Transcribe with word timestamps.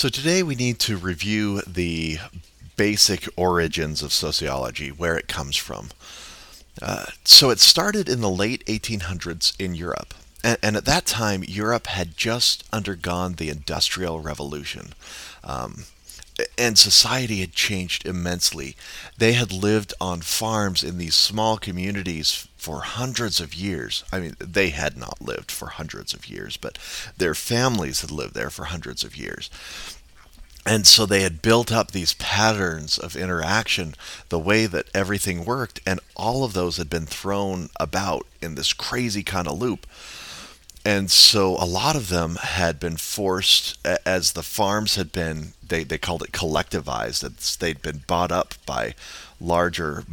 So 0.00 0.08
today 0.08 0.42
we 0.42 0.54
need 0.54 0.78
to 0.78 0.96
review 0.96 1.60
the 1.66 2.20
basic 2.78 3.28
origins 3.36 4.02
of 4.02 4.14
sociology, 4.14 4.88
where 4.88 5.18
it 5.18 5.28
comes 5.28 5.56
from. 5.56 5.90
Uh, 6.80 7.04
so 7.22 7.50
it 7.50 7.60
started 7.60 8.08
in 8.08 8.22
the 8.22 8.30
late 8.30 8.64
1800s 8.64 9.52
in 9.60 9.74
Europe. 9.74 10.14
And, 10.42 10.56
and, 10.62 10.76
at 10.78 10.86
that 10.86 11.04
time, 11.04 11.44
Europe 11.46 11.86
had 11.86 12.16
just 12.16 12.64
undergone 12.72 13.34
the 13.34 13.50
Industrial 13.50 14.20
Revolution. 14.20 14.94
Um, 15.44 15.84
and 16.56 16.78
society 16.78 17.40
had 17.40 17.52
changed 17.52 18.06
immensely. 18.06 18.76
They 19.18 19.34
had 19.34 19.52
lived 19.52 19.92
on 20.00 20.22
farms 20.22 20.82
in 20.82 20.96
these 20.96 21.14
small 21.14 21.58
communities 21.58 22.48
for 22.60 22.82
hundreds 22.82 23.40
of 23.40 23.54
years. 23.54 24.04
I 24.12 24.20
mean, 24.20 24.36
they 24.38 24.68
had 24.68 24.96
not 24.96 25.22
lived 25.22 25.50
for 25.50 25.68
hundreds 25.68 26.12
of 26.12 26.28
years, 26.28 26.58
but 26.58 26.78
their 27.16 27.34
families 27.34 28.02
had 28.02 28.10
lived 28.10 28.34
there 28.34 28.50
for 28.50 28.66
hundreds 28.66 29.02
of 29.02 29.16
years. 29.16 29.48
And 30.66 30.86
so 30.86 31.06
they 31.06 31.22
had 31.22 31.40
built 31.40 31.72
up 31.72 31.90
these 31.90 32.12
patterns 32.14 32.98
of 32.98 33.16
interaction, 33.16 33.94
the 34.28 34.38
way 34.38 34.66
that 34.66 34.90
everything 34.92 35.46
worked, 35.46 35.80
and 35.86 36.00
all 36.14 36.44
of 36.44 36.52
those 36.52 36.76
had 36.76 36.90
been 36.90 37.06
thrown 37.06 37.70
about 37.80 38.26
in 38.42 38.56
this 38.56 38.74
crazy 38.74 39.22
kind 39.22 39.48
of 39.48 39.58
loop 39.58 39.86
and 40.84 41.10
so 41.10 41.56
a 41.56 41.66
lot 41.66 41.94
of 41.94 42.08
them 42.08 42.36
had 42.36 42.80
been 42.80 42.96
forced 42.96 43.86
as 44.06 44.32
the 44.32 44.42
farms 44.42 44.96
had 44.96 45.12
been 45.12 45.52
they, 45.66 45.84
they 45.84 45.98
called 45.98 46.22
it 46.22 46.32
collectivized 46.32 47.58
they'd 47.58 47.82
been 47.82 48.02
bought 48.06 48.32
up 48.32 48.54
by 48.64 48.94
larger 49.38 50.04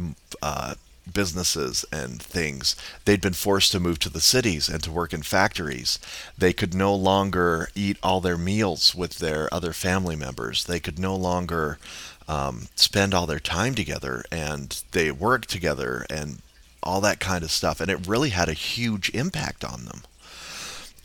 uh, 0.42 0.74
businesses 1.12 1.84
and 1.92 2.20
things. 2.22 2.76
They'd 3.04 3.20
been 3.20 3.32
forced 3.32 3.72
to 3.72 3.80
move 3.80 3.98
to 4.00 4.10
the 4.10 4.20
cities 4.20 4.68
and 4.68 4.82
to 4.82 4.92
work 4.92 5.12
in 5.12 5.22
factories. 5.22 5.98
They 6.36 6.52
could 6.52 6.74
no 6.74 6.94
longer 6.94 7.68
eat 7.74 7.98
all 8.02 8.20
their 8.20 8.38
meals 8.38 8.94
with 8.94 9.18
their 9.18 9.52
other 9.52 9.72
family 9.72 10.16
members. 10.16 10.64
They 10.64 10.80
could 10.80 10.98
no 10.98 11.16
longer 11.16 11.78
um, 12.28 12.68
spend 12.74 13.14
all 13.14 13.26
their 13.26 13.40
time 13.40 13.74
together 13.74 14.24
and 14.30 14.82
they 14.92 15.10
worked 15.10 15.48
together 15.48 16.04
and 16.10 16.42
all 16.82 17.00
that 17.00 17.20
kind 17.20 17.42
of 17.42 17.50
stuff 17.50 17.80
and 17.80 17.90
it 17.90 18.06
really 18.06 18.30
had 18.30 18.48
a 18.48 18.54
huge 18.54 19.10
impact 19.14 19.64
on 19.64 19.86
them. 19.86 20.02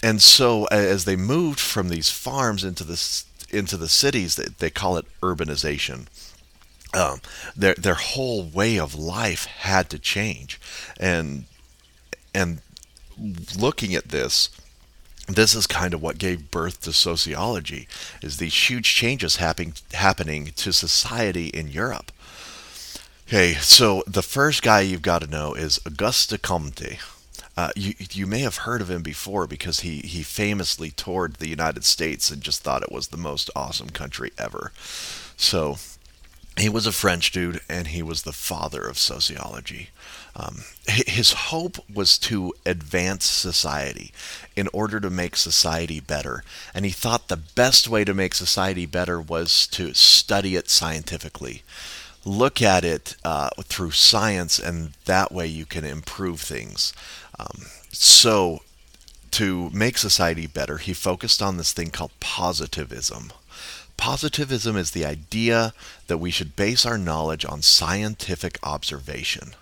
And 0.03 0.21
so 0.21 0.65
as 0.65 1.05
they 1.05 1.15
moved 1.15 1.61
from 1.61 1.87
these 1.87 2.09
farms 2.09 2.63
into 2.65 2.83
the 2.83 3.23
into 3.49 3.77
the 3.77 3.87
cities, 3.87 4.35
they, 4.35 4.47
they 4.57 4.69
call 4.69 4.97
it 4.97 5.05
urbanization. 5.21 6.07
Um, 6.93 7.21
their 7.55 7.73
their 7.75 7.95
whole 7.95 8.43
way 8.43 8.77
of 8.77 8.93
life 8.95 9.45
had 9.45 9.89
to 9.89 9.99
change, 9.99 10.59
and 10.99 11.45
and 12.33 12.61
looking 13.57 13.95
at 13.95 14.09
this, 14.09 14.49
this 15.27 15.55
is 15.55 15.67
kind 15.67 15.93
of 15.93 16.01
what 16.01 16.17
gave 16.17 16.51
birth 16.51 16.81
to 16.81 16.93
sociology 16.93 17.87
is 18.21 18.37
these 18.37 18.69
huge 18.69 18.93
changes 18.93 19.37
happening 19.37 19.73
happening 19.93 20.51
to 20.55 20.73
society 20.73 21.47
in 21.47 21.67
Europe. 21.67 22.11
Okay, 23.27 23.53
so 23.53 24.03
the 24.05 24.21
first 24.21 24.61
guy 24.61 24.81
you've 24.81 25.01
got 25.01 25.21
to 25.21 25.27
know 25.27 25.53
is 25.53 25.79
Auguste 25.85 26.41
Comte. 26.41 26.97
Uh, 27.55 27.69
you 27.75 27.93
you 28.11 28.27
may 28.27 28.39
have 28.39 28.57
heard 28.57 28.81
of 28.81 28.89
him 28.91 29.01
before 29.01 29.47
because 29.47 29.81
he 29.81 29.99
he 29.99 30.23
famously 30.23 30.91
toured 30.91 31.35
the 31.35 31.47
United 31.47 31.85
States 31.85 32.29
and 32.29 32.41
just 32.41 32.61
thought 32.61 32.83
it 32.83 32.91
was 32.91 33.07
the 33.07 33.17
most 33.17 33.49
awesome 33.55 33.89
country 33.89 34.31
ever. 34.37 34.71
So 35.37 35.77
he 36.57 36.69
was 36.69 36.85
a 36.85 36.91
French 36.91 37.31
dude 37.31 37.61
and 37.67 37.87
he 37.87 38.03
was 38.03 38.23
the 38.23 38.31
father 38.31 38.81
of 38.81 38.97
sociology. 38.97 39.89
Um, 40.35 40.63
his 40.87 41.33
hope 41.33 41.77
was 41.93 42.17
to 42.19 42.53
advance 42.65 43.25
society 43.25 44.11
in 44.55 44.67
order 44.73 44.99
to 44.99 45.09
make 45.09 45.35
society 45.35 45.99
better. 45.99 46.43
And 46.73 46.85
he 46.85 46.91
thought 46.91 47.27
the 47.27 47.37
best 47.37 47.87
way 47.87 48.03
to 48.03 48.13
make 48.13 48.33
society 48.33 48.85
better 48.85 49.21
was 49.21 49.67
to 49.67 49.93
study 49.93 50.55
it 50.55 50.69
scientifically. 50.69 51.63
Look 52.25 52.61
at 52.61 52.83
it 52.83 53.15
uh, 53.23 53.49
through 53.63 53.91
science, 53.91 54.57
and 54.57 54.93
that 55.05 55.31
way 55.31 55.45
you 55.45 55.65
can 55.65 55.83
improve 55.83 56.39
things. 56.39 56.93
Um, 57.37 57.65
so, 57.91 58.61
to 59.31 59.69
make 59.71 59.97
society 59.97 60.47
better, 60.47 60.77
he 60.77 60.93
focused 60.93 61.41
on 61.41 61.57
this 61.57 61.73
thing 61.73 61.89
called 61.89 62.11
positivism. 62.21 63.33
Positivism 64.03 64.75
is 64.75 64.91
the 64.91 65.05
idea 65.05 65.73
that 66.07 66.17
we 66.17 66.29
should 66.29 66.57
base 66.57 66.85
our 66.85 66.97
knowledge 66.97 67.45
on 67.45 67.61
scientific 67.61 68.59
observation. 68.61 69.53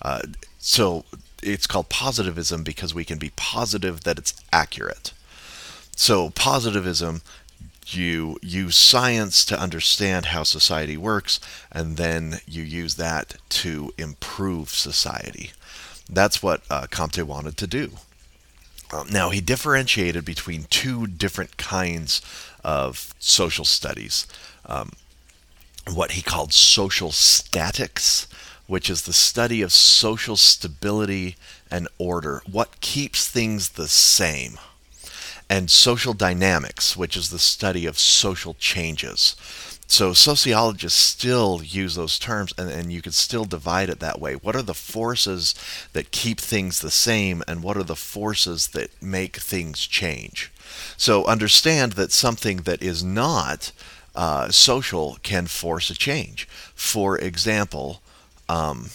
Uh, 0.00 0.22
so, 0.58 1.04
it's 1.42 1.66
called 1.66 1.90
positivism 1.90 2.64
because 2.64 2.94
we 2.94 3.04
can 3.04 3.18
be 3.18 3.32
positive 3.36 4.04
that 4.04 4.16
it's 4.16 4.32
accurate. 4.54 5.12
So, 5.96 6.30
positivism 6.30 7.20
you 7.88 8.38
use 8.40 8.74
science 8.74 9.44
to 9.44 9.60
understand 9.60 10.26
how 10.26 10.44
society 10.44 10.96
works, 10.96 11.38
and 11.70 11.98
then 11.98 12.40
you 12.46 12.62
use 12.62 12.94
that 12.94 13.36
to 13.50 13.92
improve 13.98 14.70
society. 14.70 15.50
That's 16.08 16.42
what 16.42 16.62
uh, 16.70 16.86
Comte 16.90 17.22
wanted 17.24 17.58
to 17.58 17.66
do. 17.66 17.98
Um, 18.92 19.08
now, 19.10 19.30
he 19.30 19.40
differentiated 19.40 20.24
between 20.24 20.64
two 20.64 21.06
different 21.06 21.56
kinds 21.56 22.22
of 22.64 23.14
social 23.18 23.64
studies. 23.64 24.26
Um, 24.66 24.92
what 25.92 26.12
he 26.12 26.22
called 26.22 26.52
social 26.52 27.10
statics, 27.10 28.26
which 28.66 28.88
is 28.88 29.02
the 29.02 29.12
study 29.12 29.62
of 29.62 29.72
social 29.72 30.36
stability 30.36 31.36
and 31.70 31.88
order, 31.98 32.42
what 32.50 32.80
keeps 32.80 33.26
things 33.26 33.70
the 33.70 33.88
same, 33.88 34.58
and 35.48 35.70
social 35.70 36.12
dynamics, 36.12 36.96
which 36.96 37.16
is 37.16 37.30
the 37.30 37.38
study 37.38 37.86
of 37.86 37.98
social 37.98 38.54
changes. 38.54 39.34
So 39.90 40.12
sociologists 40.12 41.00
still 41.00 41.62
use 41.64 41.96
those 41.96 42.16
terms, 42.16 42.54
and, 42.56 42.70
and 42.70 42.92
you 42.92 43.02
could 43.02 43.12
still 43.12 43.44
divide 43.44 43.88
it 43.88 43.98
that 43.98 44.20
way. 44.20 44.34
What 44.34 44.54
are 44.54 44.62
the 44.62 44.72
forces 44.72 45.52
that 45.94 46.12
keep 46.12 46.38
things 46.38 46.78
the 46.78 46.92
same, 46.92 47.42
and 47.48 47.60
what 47.60 47.76
are 47.76 47.82
the 47.82 47.96
forces 47.96 48.68
that 48.68 48.90
make 49.02 49.38
things 49.38 49.84
change? 49.88 50.52
So 50.96 51.24
understand 51.24 51.94
that 51.94 52.12
something 52.12 52.58
that 52.58 52.80
is 52.80 53.02
not 53.02 53.72
uh, 54.14 54.50
social 54.50 55.18
can 55.24 55.46
force 55.48 55.90
a 55.90 55.94
change. 55.94 56.46
For 56.76 57.18
example, 57.18 58.00
um, 58.48 58.90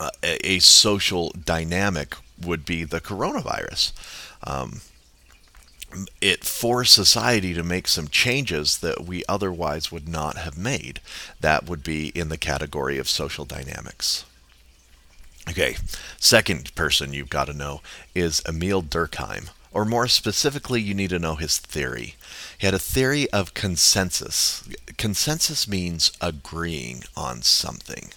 a, 0.00 0.10
a, 0.42 0.58
social 0.60 1.32
dynamic 1.44 2.16
would 2.42 2.64
be 2.64 2.84
the 2.84 3.00
coronavirus. 3.02 3.92
Um, 4.42 4.80
it 6.20 6.44
forced 6.44 6.92
society 6.92 7.54
to 7.54 7.62
make 7.62 7.88
some 7.88 8.08
changes 8.08 8.78
that 8.78 9.04
we 9.04 9.24
otherwise 9.28 9.92
would 9.92 10.08
not 10.08 10.36
have 10.38 10.56
made. 10.56 11.00
That 11.40 11.68
would 11.68 11.82
be 11.82 12.08
in 12.08 12.28
the 12.28 12.38
category 12.38 12.98
of 12.98 13.08
social 13.08 13.44
dynamics. 13.44 14.24
Okay, 15.48 15.76
second 16.18 16.74
person 16.74 17.12
you've 17.12 17.28
got 17.28 17.46
to 17.46 17.52
know 17.52 17.80
is 18.14 18.42
Emile 18.48 18.82
Durkheim, 18.82 19.48
or 19.72 19.84
more 19.84 20.06
specifically, 20.06 20.80
you 20.80 20.94
need 20.94 21.10
to 21.10 21.18
know 21.18 21.34
his 21.34 21.58
theory. 21.58 22.14
He 22.58 22.66
had 22.66 22.74
a 22.74 22.78
theory 22.78 23.28
of 23.30 23.54
consensus. 23.54 24.68
Consensus 24.98 25.66
means 25.66 26.12
agreeing 26.20 27.02
on 27.16 27.42
something. 27.42 28.10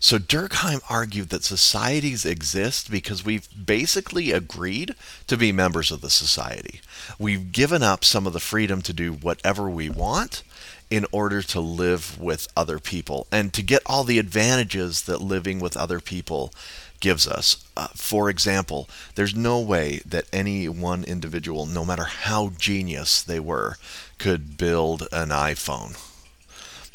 So 0.00 0.18
Durkheim 0.18 0.80
argued 0.88 1.30
that 1.30 1.44
societies 1.44 2.24
exist 2.24 2.90
because 2.90 3.24
we've 3.24 3.48
basically 3.66 4.32
agreed 4.32 4.94
to 5.26 5.36
be 5.36 5.52
members 5.52 5.90
of 5.90 6.00
the 6.00 6.10
society. 6.10 6.80
We've 7.18 7.52
given 7.52 7.82
up 7.82 8.04
some 8.04 8.26
of 8.26 8.32
the 8.32 8.40
freedom 8.40 8.82
to 8.82 8.92
do 8.92 9.12
whatever 9.12 9.68
we 9.68 9.88
want 9.88 10.42
in 10.90 11.06
order 11.10 11.42
to 11.42 11.60
live 11.60 12.20
with 12.20 12.46
other 12.56 12.78
people 12.78 13.26
and 13.32 13.52
to 13.52 13.62
get 13.62 13.82
all 13.86 14.04
the 14.04 14.18
advantages 14.18 15.02
that 15.02 15.20
living 15.20 15.58
with 15.58 15.76
other 15.76 16.00
people 16.00 16.52
gives 17.00 17.26
us. 17.26 17.64
Uh, 17.76 17.88
for 17.94 18.30
example, 18.30 18.88
there's 19.14 19.34
no 19.34 19.60
way 19.60 20.00
that 20.06 20.26
any 20.32 20.68
one 20.68 21.04
individual, 21.04 21.66
no 21.66 21.84
matter 21.84 22.04
how 22.04 22.52
genius 22.58 23.22
they 23.22 23.40
were, 23.40 23.76
could 24.18 24.56
build 24.56 25.08
an 25.12 25.30
iPhone 25.30 25.96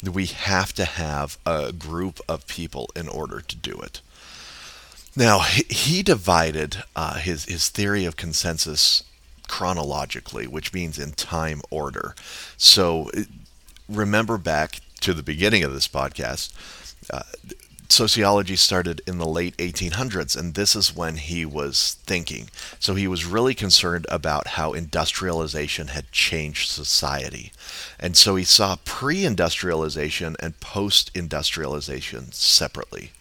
we 0.02 0.26
have 0.26 0.72
to 0.74 0.84
have 0.84 1.38
a 1.44 1.72
group 1.72 2.20
of 2.28 2.46
people 2.46 2.90
in 2.96 3.08
order 3.08 3.40
to 3.40 3.56
do 3.56 3.78
it. 3.80 4.00
Now, 5.16 5.40
he 5.40 6.02
divided 6.02 6.84
uh, 6.94 7.14
his, 7.14 7.44
his 7.44 7.68
theory 7.68 8.04
of 8.04 8.16
consensus 8.16 9.02
chronologically, 9.48 10.46
which 10.46 10.72
means 10.72 10.98
in 10.98 11.10
time 11.12 11.60
order. 11.70 12.14
So 12.56 13.10
remember 13.88 14.38
back 14.38 14.80
to 15.00 15.12
the 15.12 15.22
beginning 15.22 15.64
of 15.64 15.72
this 15.72 15.88
podcast. 15.88 16.52
Uh, 17.10 17.22
sociology 17.92 18.56
started 18.56 19.00
in 19.06 19.18
the 19.18 19.26
late 19.26 19.56
1800s, 19.56 20.36
and 20.36 20.54
this 20.54 20.76
is 20.76 20.94
when 20.94 21.16
he 21.16 21.44
was 21.44 21.96
thinking. 22.04 22.48
So 22.78 22.94
he 22.94 23.06
was 23.06 23.24
really 23.24 23.54
concerned 23.54 24.06
about 24.08 24.48
how 24.48 24.72
industrialization 24.72 25.88
had 25.88 26.12
changed 26.12 26.70
society. 26.70 27.52
And 27.98 28.16
so 28.16 28.36
he 28.36 28.44
saw 28.44 28.76
pre 28.84 29.24
industrialization 29.24 30.36
and 30.40 30.60
post 30.60 31.10
industrialization 31.14 32.32
separately. 32.32 33.12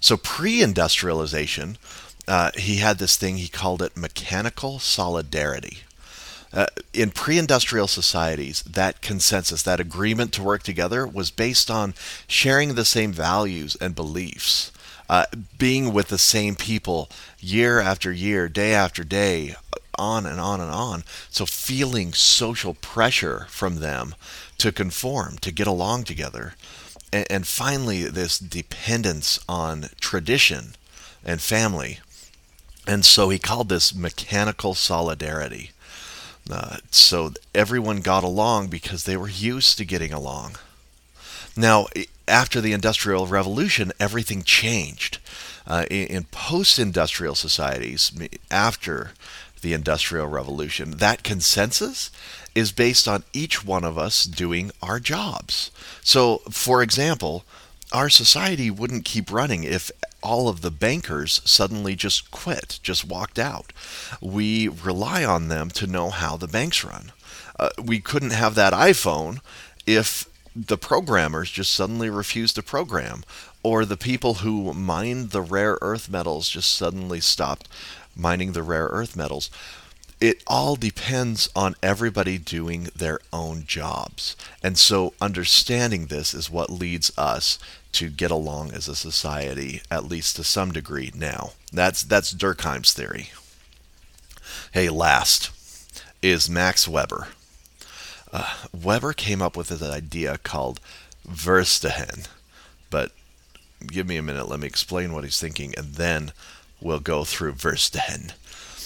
So 0.00 0.16
pre 0.16 0.62
industrialization, 0.62 1.78
uh, 2.26 2.50
he 2.56 2.76
had 2.76 2.98
this 2.98 3.16
thing, 3.16 3.38
he 3.38 3.48
called 3.48 3.82
it 3.82 3.96
mechanical 3.96 4.78
solidarity. 4.78 5.78
Uh, 6.52 6.66
in 6.94 7.10
pre 7.10 7.38
industrial 7.38 7.86
societies, 7.86 8.62
that 8.62 9.02
consensus, 9.02 9.62
that 9.62 9.80
agreement 9.80 10.32
to 10.32 10.42
work 10.42 10.62
together, 10.62 11.06
was 11.06 11.30
based 11.30 11.70
on 11.70 11.94
sharing 12.26 12.74
the 12.74 12.84
same 12.84 13.12
values 13.12 13.76
and 13.80 13.94
beliefs, 13.94 14.72
uh, 15.10 15.26
being 15.58 15.92
with 15.92 16.08
the 16.08 16.18
same 16.18 16.54
people 16.54 17.10
year 17.38 17.80
after 17.80 18.10
year, 18.10 18.48
day 18.48 18.72
after 18.72 19.04
day, 19.04 19.56
on 19.96 20.24
and 20.24 20.40
on 20.40 20.60
and 20.60 20.70
on. 20.70 21.04
So, 21.30 21.44
feeling 21.44 22.12
social 22.14 22.74
pressure 22.74 23.46
from 23.50 23.80
them 23.80 24.14
to 24.58 24.72
conform, 24.72 25.38
to 25.38 25.52
get 25.52 25.66
along 25.66 26.04
together. 26.04 26.54
And, 27.12 27.26
and 27.30 27.46
finally, 27.46 28.04
this 28.04 28.38
dependence 28.38 29.38
on 29.48 29.86
tradition 30.00 30.76
and 31.24 31.40
family. 31.40 32.00
And 32.86 33.04
so 33.04 33.28
he 33.28 33.38
called 33.38 33.68
this 33.68 33.94
mechanical 33.94 34.74
solidarity. 34.74 35.72
Uh, 36.50 36.78
so 36.90 37.32
everyone 37.54 38.00
got 38.00 38.24
along 38.24 38.68
because 38.68 39.04
they 39.04 39.16
were 39.16 39.28
used 39.28 39.78
to 39.78 39.84
getting 39.84 40.12
along. 40.12 40.56
Now, 41.56 41.86
after 42.26 42.60
the 42.60 42.72
Industrial 42.72 43.26
Revolution, 43.26 43.92
everything 43.98 44.42
changed. 44.42 45.18
Uh, 45.66 45.84
in, 45.90 46.06
in 46.06 46.24
post 46.24 46.78
industrial 46.78 47.34
societies, 47.34 48.12
after 48.50 49.10
the 49.60 49.74
Industrial 49.74 50.26
Revolution, 50.26 50.92
that 50.92 51.22
consensus 51.22 52.10
is 52.54 52.72
based 52.72 53.06
on 53.06 53.24
each 53.32 53.64
one 53.64 53.84
of 53.84 53.98
us 53.98 54.24
doing 54.24 54.70
our 54.82 54.98
jobs. 54.98 55.70
So, 56.02 56.38
for 56.50 56.82
example, 56.82 57.44
our 57.92 58.08
society 58.08 58.70
wouldn't 58.70 59.04
keep 59.04 59.32
running 59.32 59.64
if 59.64 59.90
all 60.22 60.48
of 60.48 60.60
the 60.60 60.70
bankers 60.70 61.40
suddenly 61.44 61.94
just 61.94 62.30
quit, 62.30 62.80
just 62.82 63.06
walked 63.06 63.38
out. 63.38 63.72
We 64.20 64.68
rely 64.68 65.24
on 65.24 65.48
them 65.48 65.70
to 65.70 65.86
know 65.86 66.10
how 66.10 66.36
the 66.36 66.48
banks 66.48 66.84
run. 66.84 67.12
Uh, 67.58 67.70
we 67.82 68.00
couldn't 68.00 68.30
have 68.30 68.54
that 68.54 68.72
iPhone 68.72 69.40
if 69.86 70.28
the 70.54 70.78
programmers 70.78 71.50
just 71.50 71.72
suddenly 71.72 72.10
refused 72.10 72.56
to 72.56 72.62
program, 72.62 73.22
or 73.62 73.84
the 73.84 73.96
people 73.96 74.34
who 74.34 74.72
mined 74.74 75.30
the 75.30 75.42
rare 75.42 75.78
earth 75.80 76.10
metals 76.10 76.48
just 76.48 76.72
suddenly 76.72 77.20
stopped 77.20 77.68
mining 78.16 78.52
the 78.52 78.62
rare 78.62 78.86
earth 78.86 79.14
metals 79.16 79.50
it 80.20 80.42
all 80.46 80.76
depends 80.76 81.48
on 81.54 81.76
everybody 81.82 82.38
doing 82.38 82.88
their 82.94 83.20
own 83.32 83.64
jobs. 83.66 84.36
And 84.62 84.76
so 84.76 85.14
understanding 85.20 86.06
this 86.06 86.34
is 86.34 86.50
what 86.50 86.70
leads 86.70 87.16
us 87.16 87.58
to 87.92 88.08
get 88.08 88.30
along 88.30 88.72
as 88.72 88.88
a 88.88 88.94
society, 88.94 89.82
at 89.90 90.04
least 90.04 90.36
to 90.36 90.44
some 90.44 90.72
degree 90.72 91.10
now. 91.14 91.52
That's 91.72 92.02
that's 92.02 92.34
Durkheim's 92.34 92.92
theory. 92.92 93.30
Hey, 94.72 94.88
last 94.88 95.50
is 96.22 96.48
Max 96.48 96.86
Weber. 96.86 97.28
Uh, 98.32 98.54
Weber 98.72 99.12
came 99.12 99.40
up 99.40 99.56
with 99.56 99.70
an 99.70 99.90
idea 99.90 100.38
called 100.38 100.80
Verstehen, 101.26 102.28
but 102.90 103.12
give 103.86 104.06
me 104.06 104.16
a 104.16 104.22
minute. 104.22 104.48
Let 104.48 104.60
me 104.60 104.66
explain 104.66 105.12
what 105.12 105.24
he's 105.24 105.40
thinking, 105.40 105.74
and 105.76 105.94
then 105.94 106.32
we'll 106.80 107.00
go 107.00 107.24
through 107.24 107.52
Verstehen. 107.52 108.32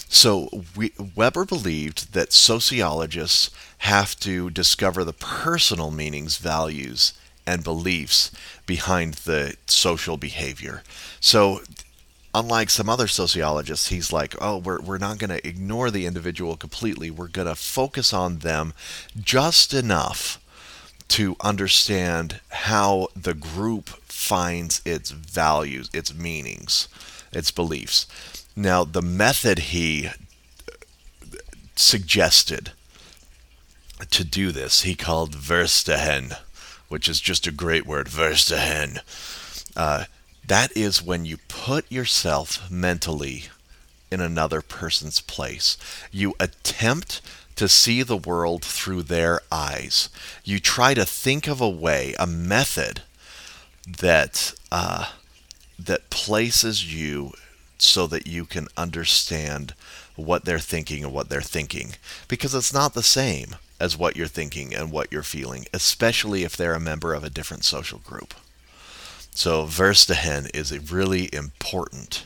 So 0.08 0.50
we, 0.76 0.92
Weber 1.16 1.44
believed 1.44 2.12
that 2.12 2.32
sociologists 2.32 3.50
have 3.78 4.14
to 4.20 4.50
discover 4.50 5.04
the 5.04 5.14
personal 5.14 5.90
meanings, 5.90 6.36
values, 6.36 7.14
and 7.46 7.64
beliefs 7.64 8.30
behind 8.66 9.14
the 9.14 9.56
social 9.66 10.16
behavior. 10.16 10.82
So 11.20 11.60
unlike 12.34 12.70
some 12.70 12.88
other 12.88 13.08
sociologists, 13.08 13.88
he's 13.88 14.12
like, 14.12 14.34
oh, 14.40 14.58
we're, 14.58 14.80
we're 14.80 14.98
not 14.98 15.18
going 15.18 15.30
to 15.30 15.46
ignore 15.46 15.90
the 15.90 16.06
individual 16.06 16.56
completely. 16.56 17.10
We're 17.10 17.28
going 17.28 17.48
to 17.48 17.54
focus 17.54 18.12
on 18.12 18.38
them 18.38 18.72
just 19.20 19.74
enough 19.74 20.38
to 21.08 21.36
understand 21.40 22.40
how 22.48 23.08
the 23.14 23.34
group 23.34 23.90
finds 24.04 24.80
its 24.84 25.10
values, 25.10 25.90
its 25.92 26.14
meanings, 26.14 26.88
its 27.32 27.50
beliefs. 27.50 28.06
Now, 28.56 28.84
the 28.84 29.02
method 29.02 29.58
he 29.58 30.10
suggested 31.76 32.72
to 34.10 34.24
do 34.24 34.52
this, 34.52 34.82
he 34.82 34.94
called 34.94 35.34
Verstehen, 35.34 36.36
which 36.92 37.08
is 37.08 37.20
just 37.20 37.46
a 37.46 37.50
great 37.50 37.86
word, 37.86 38.06
Verstehen. 38.06 38.98
Uh, 39.74 40.04
that 40.46 40.76
is 40.76 41.02
when 41.02 41.24
you 41.24 41.38
put 41.48 41.90
yourself 41.90 42.70
mentally 42.70 43.44
in 44.10 44.20
another 44.20 44.60
person's 44.60 45.22
place. 45.22 45.78
You 46.10 46.34
attempt 46.38 47.22
to 47.56 47.66
see 47.66 48.02
the 48.02 48.18
world 48.18 48.62
through 48.62 49.04
their 49.04 49.40
eyes. 49.50 50.10
You 50.44 50.60
try 50.60 50.92
to 50.92 51.06
think 51.06 51.48
of 51.48 51.62
a 51.62 51.68
way, 51.68 52.14
a 52.18 52.26
method 52.26 53.00
that 53.86 54.52
uh, 54.70 55.12
that 55.78 56.10
places 56.10 56.94
you 56.94 57.32
so 57.78 58.06
that 58.06 58.26
you 58.26 58.44
can 58.44 58.68
understand 58.76 59.72
what 60.14 60.44
they're 60.44 60.58
thinking 60.58 61.04
and 61.04 61.12
what 61.14 61.30
they're 61.30 61.40
thinking. 61.40 61.94
Because 62.28 62.54
it's 62.54 62.74
not 62.74 62.92
the 62.92 63.02
same 63.02 63.56
as 63.82 63.98
what 63.98 64.16
you're 64.16 64.28
thinking 64.28 64.72
and 64.72 64.92
what 64.92 65.10
you're 65.10 65.24
feeling, 65.24 65.66
especially 65.74 66.44
if 66.44 66.56
they're 66.56 66.76
a 66.76 66.80
member 66.80 67.14
of 67.14 67.24
a 67.24 67.30
different 67.30 67.64
social 67.64 67.98
group. 67.98 68.32
So, 69.34 69.64
Verstehen 69.66 70.48
is 70.54 70.92
really 70.92 71.28
important 71.34 72.24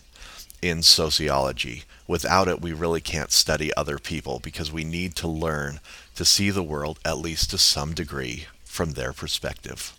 in 0.61 0.83
sociology. 0.83 1.85
Without 2.07 2.47
it, 2.47 2.61
we 2.61 2.75
really 2.75 3.01
can't 3.01 3.33
study 3.33 3.73
other 3.75 3.99
people 3.99 4.39
because 4.39 4.71
we 4.71 4.85
need 4.85 5.17
to 5.17 5.29
learn 5.29 5.81
to 6.17 6.27
see 6.27 6.51
the 6.51 6.63
world, 6.63 6.99
at 7.07 7.17
least 7.17 7.49
to 7.51 7.59
some 7.59 7.95
degree, 7.95 8.45
from 8.63 8.93
their 8.93 9.15
perspective. 9.15 9.97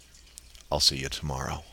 I'll 0.72 0.80
see 0.80 0.98
you 0.98 1.10
tomorrow. 1.10 1.64